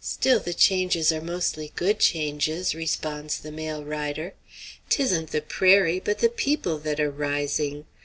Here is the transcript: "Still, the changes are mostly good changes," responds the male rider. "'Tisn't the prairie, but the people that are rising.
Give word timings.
"Still, 0.00 0.38
the 0.38 0.54
changes 0.54 1.10
are 1.10 1.20
mostly 1.20 1.72
good 1.74 1.98
changes," 1.98 2.76
responds 2.76 3.38
the 3.40 3.50
male 3.50 3.82
rider. 3.84 4.34
"'Tisn't 4.88 5.30
the 5.32 5.42
prairie, 5.42 5.98
but 5.98 6.20
the 6.20 6.28
people 6.28 6.78
that 6.78 7.00
are 7.00 7.10
rising. 7.10 7.84